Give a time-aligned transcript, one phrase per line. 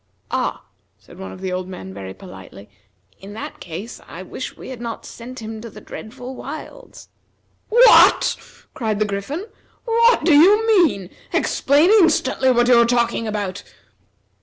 [0.31, 0.65] "Ah!"
[0.97, 2.67] said one of the old men very politely,
[3.19, 7.09] "in that case I wish we had not sent him to the dreadful wilds!"
[7.69, 8.35] "What!"
[8.73, 9.45] cried the Griffin.
[9.85, 11.11] "What do you mean?
[11.31, 13.61] Explain instantly what you are talking about!"